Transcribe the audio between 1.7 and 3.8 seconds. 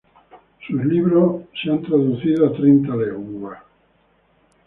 traducidos a treinta lenguas.